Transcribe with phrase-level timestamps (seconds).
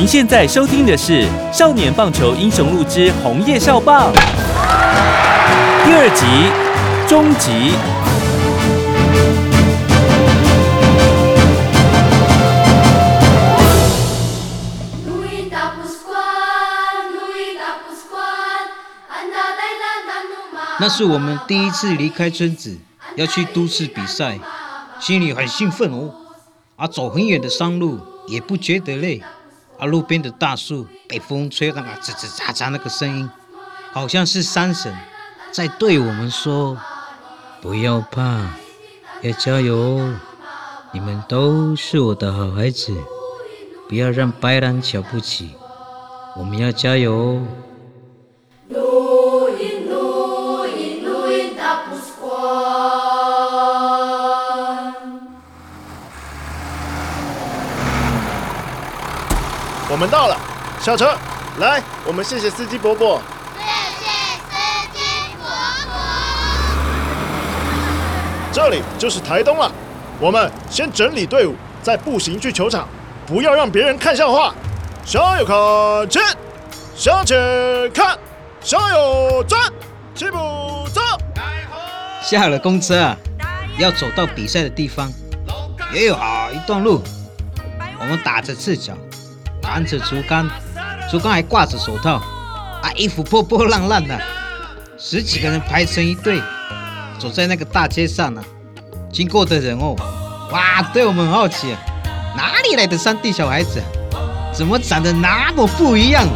[0.00, 4.10] 您现在收听的是《少年棒球英雄录之红叶少棒》
[5.84, 6.24] 第二集
[7.06, 7.74] 终极。
[20.80, 22.78] 那是我们第一次离开村子，
[23.16, 24.38] 要去都市比赛，
[24.98, 26.14] 心里很兴奋哦。
[26.76, 29.22] 啊，走很远的山路也不觉得累。
[29.80, 33.30] 啊，路边的大树被风吹那个吱吱喳喳那个声音，
[33.92, 34.94] 好像是山神
[35.50, 36.76] 在对我们说
[37.62, 38.50] ：“不要怕，
[39.22, 40.12] 要加油，
[40.92, 42.94] 你们都是我的好孩子，
[43.88, 45.54] 不要让白狼瞧不起，
[46.36, 47.40] 我们要加油。”
[59.90, 60.38] 我们到了，
[60.80, 61.18] 下车。
[61.58, 63.20] 来，我们谢谢司机伯伯。
[63.58, 63.64] 谢
[63.98, 64.06] 谢
[64.46, 64.54] 司
[64.94, 65.00] 机
[65.36, 65.44] 伯
[65.90, 65.92] 伯。
[68.52, 69.68] 这里就是台东了。
[70.20, 72.88] 我们先整理队伍，再步行去球场，
[73.26, 74.54] 不要让别人看笑话。
[75.04, 76.20] 向右看齐，
[76.94, 77.36] 向前
[77.92, 78.16] 看，
[78.60, 79.60] 向右转，
[80.14, 80.38] 齐步
[80.94, 81.00] 走。
[82.22, 83.16] 下了公车，
[83.76, 85.10] 要走到比赛的地方，
[85.92, 87.02] 也有好一段路。
[87.98, 88.94] 我们打着赤脚。
[89.70, 90.50] 扛着竹竿，
[91.08, 92.14] 竹竿还挂着手套，
[92.82, 94.20] 啊，衣服破破烂烂的，
[94.98, 96.42] 十几个人排成一队，
[97.20, 98.42] 走在那个大街上呢。
[99.12, 99.94] 经过的人哦，
[100.50, 101.76] 哇，对我们很好奇，
[102.36, 103.80] 哪里来的山地小孩子？
[104.52, 106.26] 怎么长得那么不一样？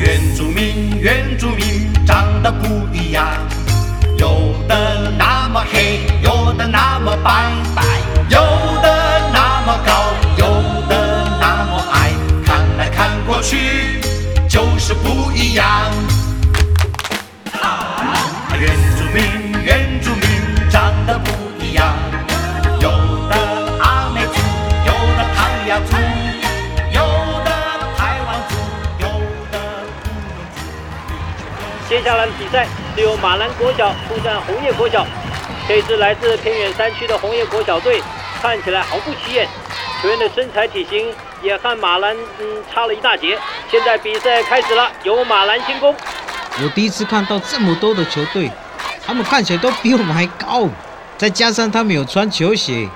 [0.00, 3.26] 原住民，原住民长得不一样，
[4.16, 7.82] 有的那么黑，有的那么白白，
[8.28, 8.38] 有
[8.80, 10.09] 的那么高。
[13.42, 14.00] 去
[14.48, 15.66] 就是不一样。
[18.58, 21.30] 原住民，原住民长得不
[21.64, 21.96] 一样，
[22.80, 22.90] 有
[23.28, 23.34] 的
[23.80, 24.34] 阿美族，
[24.86, 25.96] 有的泰雅族，
[26.92, 27.00] 有
[27.44, 27.50] 的
[27.96, 29.02] 台湾，族。
[31.88, 35.06] 接下来的比赛是由马兰国小出战红叶国小。
[35.66, 38.02] 这支来自偏远山区的红叶国小队
[38.40, 39.48] 看起来毫不起眼，
[40.02, 41.12] 球员的身材体型。
[41.42, 43.38] 也和马兰嗯差了一大截。
[43.70, 45.96] 现在比赛开始了，由马兰进攻。
[46.62, 48.50] 我第一次看到这么多的球队，
[49.06, 50.68] 他们看起来都比我们还高，
[51.16, 52.86] 再加上他们有穿球鞋，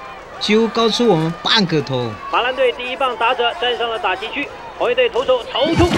[0.40, 2.10] 几乎高出我们半个头。
[2.30, 5.88] 马兰队第一棒打者站上了打击区，红叶队投手投出，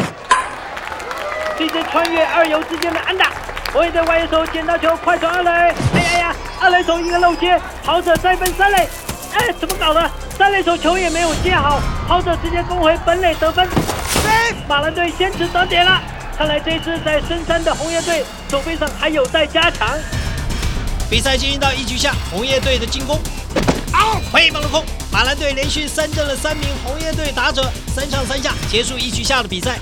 [1.58, 3.32] 这支穿越二游之间的安打。
[3.72, 5.50] 红叶队外野手捡到球，快传二垒。
[5.50, 8.88] 哎呀呀，二垒手一个漏接，跑者再奔三垒。
[9.36, 10.10] 哎，怎么搞的？
[10.38, 13.68] 三垒手球也没有接好，跑者直接攻回本垒得分。
[14.66, 16.00] 马兰队坚持得点了，
[16.38, 19.88] 看来这支在深山的红叶队手背上还有待加强。
[21.10, 23.20] 比赛进行到一局下，红叶队的进攻，
[23.92, 24.84] 好，飞棒落空。
[25.12, 29.78] 马兰队连续三振了三名红叶队打者，三上三下，结束一局下的比赛。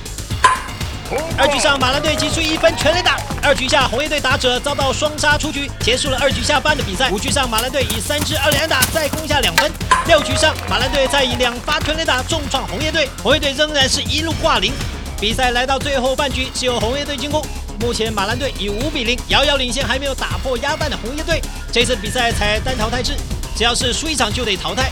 [1.36, 3.18] 二局上，马兰队击出一分全垒打。
[3.42, 7.10] 二局下，红叶队打者遭到双杀出局，结束了二局下半的比赛。
[7.10, 9.70] 五局上，马兰队以三支二连打再攻下两分。
[10.06, 14.72] 六局上，马兰队再以两发全垒打重创红叶队，红叶队仍然是一路挂零。
[15.20, 17.44] 比赛来到最后半局，是由红叶队进攻。
[17.80, 21.40] 目前马兰队以五比零遥遥领先，还没有打破鸭蛋的红叶队。
[21.70, 23.14] 这次比赛采单淘汰制，
[23.56, 24.90] 只要是输一场就得淘汰。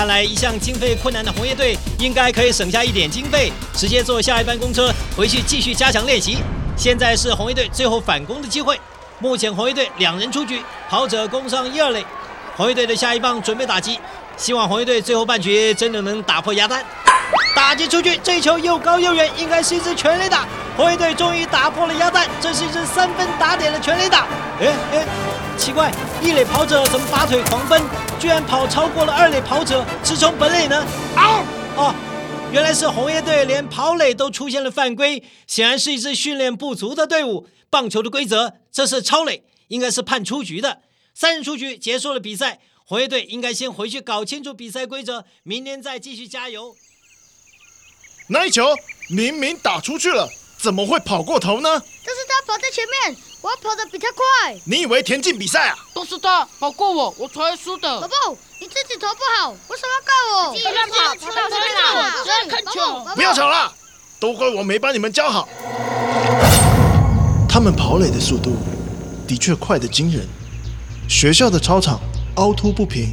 [0.00, 6.38] 看来一向经费困难的红叶队应该可以省下一点经费，直接坐下一班公车回去继续加强练习。
[6.74, 8.80] 现在是红叶队最后反攻的机会。
[9.18, 12.02] 目前红叶队两人出局，跑者攻上一二垒。
[12.56, 14.00] 红叶队的下一棒准备打击，
[14.38, 16.82] 希望红叶队最后半局真的能打破鸭蛋。
[17.54, 20.48] 打击出去，这球又高又远，应该是一支全垒打。
[20.78, 24.20] 红叶队终于打破了鸭蛋，这是一支三分打点的全垒打。
[24.62, 25.04] 哎哎，
[25.60, 25.92] 奇怪，
[26.22, 27.82] 一垒跑者怎么拔腿狂奔？
[28.18, 30.86] 居然跑超过了二垒跑者，直冲本垒呢！
[31.14, 31.44] 啊
[31.76, 31.94] 哦，
[32.50, 37.46] 原来是红叶队连跑垒都出现了犯规，显然是一支训练不足的队伍。
[37.68, 40.80] 棒球的规则，这是超垒，应该是判出局的。
[41.14, 42.60] 三人出局，结束了比赛。
[42.86, 46.74] 红叶队应该先回去搞清楚比赛规则，明天再继续加油。
[48.30, 48.64] 那一球
[49.10, 50.26] 明明打出去了，
[50.58, 51.82] 怎么会跑过头呢？
[52.50, 54.58] 跑在前面，我要跑得比他快。
[54.64, 55.76] 你以为田径比赛啊？
[55.94, 58.00] 都是他跑过我，我才会输的。
[58.00, 60.52] 宝宝，你自己投不好，为什么要怪我？
[60.52, 63.72] 自己乱跑跑到前面来只要看球不要吵了，
[64.18, 65.48] 都怪我没把你们教好。
[67.48, 68.56] 他们跑垒的速度
[69.28, 70.26] 的确快得惊人，
[71.08, 72.00] 学校的操场
[72.34, 73.12] 凹凸不平，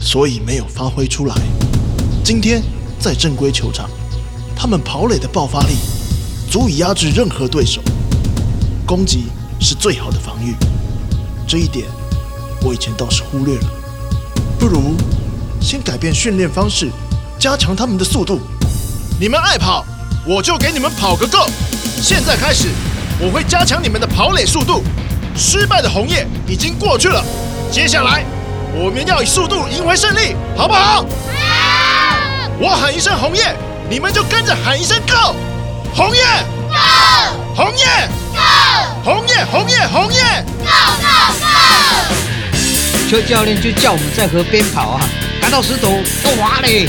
[0.00, 1.34] 所以没有发挥出来。
[2.24, 2.62] 今天
[3.00, 3.90] 在正规球场，
[4.56, 5.74] 他们跑垒的爆发力
[6.48, 7.82] 足以压制任何对手。
[8.86, 9.24] 攻击
[9.60, 10.54] 是最好的防御，
[11.46, 11.86] 这一点
[12.62, 13.64] 我以前倒是忽略了。
[14.60, 14.94] 不如
[15.60, 16.88] 先改变训练方式，
[17.36, 18.40] 加强他们的速度。
[19.18, 19.84] 你们爱跑，
[20.24, 21.46] 我就给你们跑个够。
[22.00, 22.68] 现在开始，
[23.18, 24.84] 我会加强你们的跑垒速度。
[25.34, 27.22] 失败的红叶已经过去了，
[27.72, 28.24] 接下来
[28.72, 31.04] 我们要以速度赢回胜利，好不好？
[32.58, 33.54] 我喊一声红叶，
[33.90, 35.34] 你们就跟着喊一声 Go！
[35.94, 36.22] 红叶
[36.70, 37.54] ，Go！
[37.54, 37.84] 红叶
[38.36, 38.42] ，Go！
[39.02, 40.20] 红叶，红叶，红叶
[43.08, 45.00] 邱教练就叫我们在河边跑啊，
[45.40, 46.88] 赶到石头都滑嘞。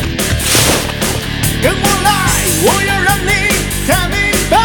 [1.62, 2.12] 跟我来，
[2.64, 3.32] 我要让你
[3.88, 4.18] 看明
[4.50, 4.58] 白，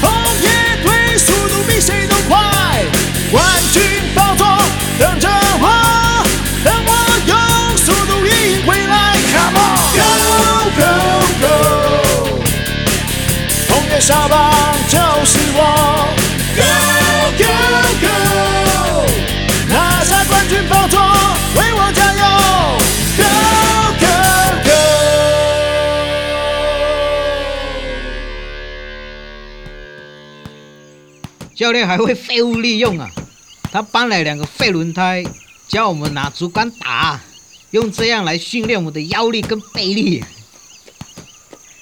[0.00, 0.10] 红
[0.40, 0.48] 叶
[0.82, 2.82] 队速度比谁都快，
[3.30, 3.82] 冠军
[4.14, 4.46] 宝座
[4.98, 5.28] 等着
[14.06, 14.52] 沙棒
[14.90, 15.60] 就是我
[16.54, 16.62] ，Go
[17.38, 17.48] Go
[18.02, 18.06] Go，
[19.72, 21.00] 拿下冠军宝座，
[21.56, 22.22] 为我加油
[23.16, 23.24] ，Go
[23.98, 24.06] Go
[24.62, 24.68] Go。
[31.56, 33.10] 教练还会废物利用啊！
[33.72, 35.24] 他搬来两个废轮胎，
[35.66, 37.18] 教我们拿竹竿打，
[37.70, 40.22] 用这样来训练我们的腰力跟背力。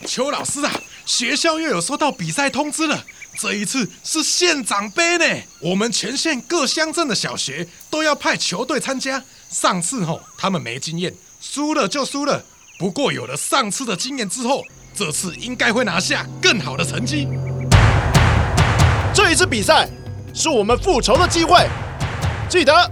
[0.06, 0.70] 邱老师啊，
[1.04, 3.04] 学校又有收到比赛通知了，
[3.38, 5.24] 这一次是县长杯呢。
[5.60, 9.22] 我们全县各乡镇的小学都要派球队参加。
[9.50, 12.42] 上次吼、他们没经验，输了就输了。
[12.78, 14.64] 不过有了上次的经验之后，
[14.94, 17.28] 这次应该会拿下更好的成绩。
[19.14, 19.88] 这一次比赛
[20.32, 21.68] 是我们复仇的机会，
[22.48, 22.90] 记得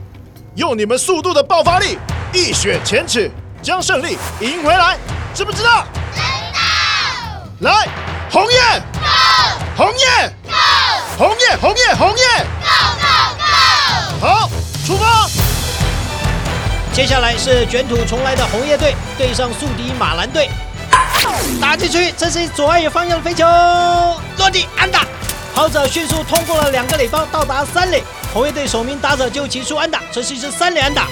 [0.56, 1.96] 用你们速度的爆发力，
[2.34, 3.30] 一雪前耻，
[3.62, 4.98] 将胜利赢回来，
[5.34, 5.86] 知不知道？
[6.14, 6.30] 知道。
[7.60, 7.88] 来，
[8.32, 8.58] 红叶，
[9.76, 10.32] 红叶，
[11.18, 12.24] 红叶，红叶，红叶，
[14.20, 14.48] 好，
[14.86, 15.28] 出发。
[16.92, 20.48] 接下来是卷土重来的红叶队对上宿敌马兰队，
[21.60, 23.44] 打进去，这是左外野方向的飞球，
[24.38, 25.04] 落地安打。
[25.52, 28.04] 跑者迅速通过了两个垒包，到达三垒。
[28.32, 31.08] 红叶队首名打者就击出安打，这是一支三垒安打。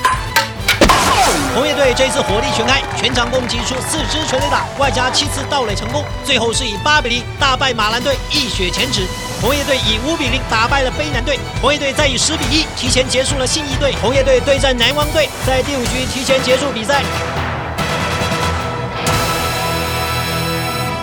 [1.54, 9.06] 红叶队这一次火力全开，全场共击出四支全垒打，外加七次盗垒成功，最后是以八比零大败马兰队，一雪前耻。
[9.40, 13.94] 红叶队以五比零打败了卑南队，红叶队再以十比一提前结束了信义队。
[14.02, 17.02] 红叶队对战南王队，在第五局提前结束比赛。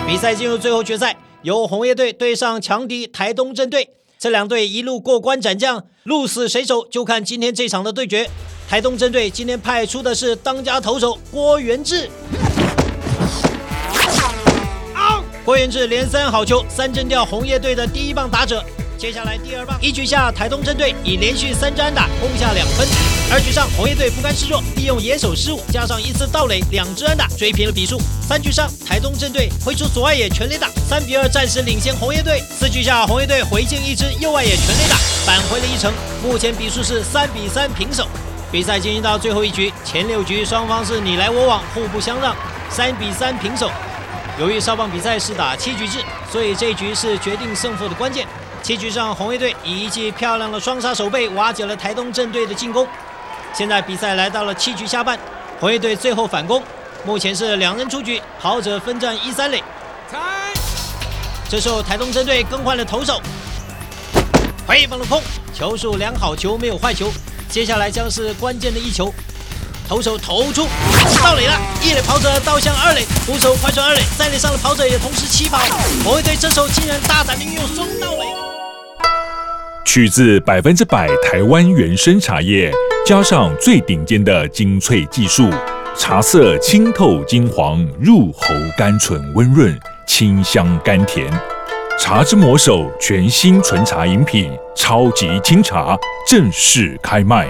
[0.06, 3.90] 比赛进入最后决赛，由红叶队对上强敌台东镇队。
[4.18, 8.30] 这两队一路过关斩将，鹿死谁手，就看今天这场的对决。
[8.68, 12.10] 台东针队今天派出的是当家投手郭元志。
[15.44, 18.64] 郭元志连三好球，三振掉红叶队的第一棒打者。
[18.98, 22.88] 接下来第二棒，一局下台东针队以连续三支安打攻下两分。
[23.30, 28.00] 二局上红叶队不甘示弱，利用野手失误加上一次盗垒，两支安打追平了比数。
[28.20, 32.42] 三局上台东针队挥出左外野全垒打，三比二暂时领先红叶队。
[32.58, 35.92] 四局下红叶队回敬一支右外野全垒打，扳回了一城。
[36.24, 38.08] 目前比数是三比三平手。
[38.56, 42.34] 比赛进行到最后一局，前六局双方是你来我往，互不相让，
[42.70, 43.70] 三比三平手。
[44.40, 45.98] 由于少棒比赛是打七局制，
[46.32, 48.26] 所以这一局是决定胜负的关键。
[48.62, 52.88] 七局上，红叶队以一记漂亮的双杀手背瓦解了台东镇队的进攻。
[53.52, 55.18] 现在比赛来到了七局下半，
[55.60, 56.62] 红叶队最后反攻，
[57.04, 59.62] 目前是两人出局，跑者分占一三垒。
[61.50, 63.20] 这时候台东镇队更换了投手，
[64.66, 65.20] 挥棒落空，
[65.52, 67.12] 球数良好，球没有坏球。
[67.48, 69.12] 接下来将是关键的一球，
[69.88, 70.68] 投手投出，
[71.22, 75.58] 到垒了，一垒跑者倒向二垒，捕手快传二垒，在垒上的跑者也同时起跑，
[76.04, 78.26] 红叶队这时候竟然大胆运用双盗垒。
[79.84, 82.70] 取自百分之百台湾原生茶叶，
[83.06, 85.48] 加上最顶尖的精粹技术，
[85.96, 91.26] 茶色清透金黄，入喉甘醇温润，清香甘甜。
[91.99, 97.47] 茶之魔手全新纯茶饮品超级清茶正式开卖。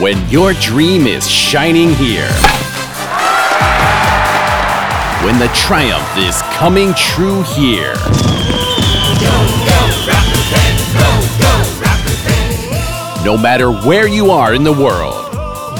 [0.00, 2.30] When your dream is shining here.
[5.22, 7.94] When the triumph is coming true here.
[13.22, 15.30] No matter where you are in the world,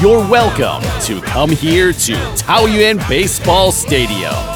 [0.03, 4.54] you're welcome to come here to Taoyuan Baseball Stadium.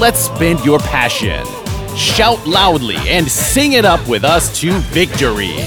[0.00, 1.44] Let's spend your passion.
[1.96, 5.64] Shout loudly and sing it up with us to victory.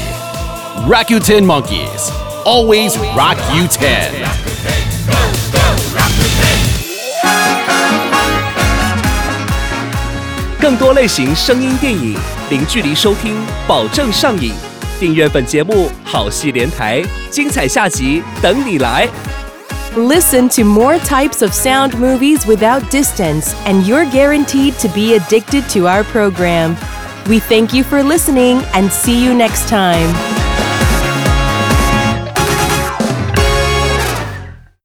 [0.88, 2.12] Rakuten Monkeys,
[2.44, 4.12] always rock you 10.
[10.60, 12.18] 更多类型声音电影，
[12.50, 14.54] 零距离收听，保证上瘾。
[15.00, 19.08] 订阅本节目，好戏连台，精彩下集等你来。
[19.97, 25.69] Listen to more types of sound movies without distance, and you're guaranteed to be addicted
[25.69, 26.71] to our program.
[27.29, 30.42] We thank you for listening and see you next time.